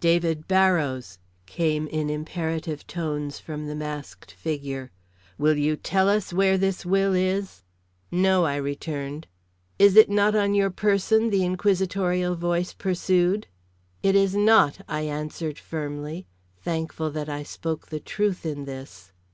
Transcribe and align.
"David 0.00 0.48
Barrows," 0.48 1.18
came 1.44 1.86
in 1.88 2.08
imperative 2.08 2.86
tones 2.86 3.38
from 3.38 3.66
the 3.66 3.74
masked 3.74 4.32
figure, 4.32 4.90
"will 5.36 5.58
you 5.58 5.76
tell 5.76 6.08
us 6.08 6.32
where 6.32 6.56
this 6.56 6.86
will 6.86 7.12
is?" 7.12 7.62
"No," 8.10 8.46
I 8.46 8.56
returned. 8.56 9.26
"Is 9.78 9.94
it 9.94 10.08
not 10.08 10.34
on 10.34 10.54
your 10.54 10.70
person?" 10.70 11.28
the 11.28 11.44
inquisitorial 11.44 12.36
voice 12.36 12.72
pursued. 12.72 13.48
"It 14.02 14.14
is 14.16 14.34
not," 14.34 14.80
I 14.88 15.02
answered, 15.02 15.58
firmly, 15.58 16.26
thankful 16.56 17.10
that 17.10 17.28
I 17.28 17.42
spoke 17.42 17.88
the 17.88 18.00
truth 18.00 18.46
in 18.46 18.64
this. 18.64 19.12